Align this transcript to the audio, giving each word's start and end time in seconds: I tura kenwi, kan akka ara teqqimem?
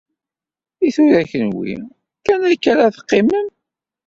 I 0.87 0.89
tura 0.95 1.21
kenwi, 1.31 1.73
kan 2.25 2.41
akka 2.51 2.69
ara 2.71 2.95
teqqimem? 2.95 3.47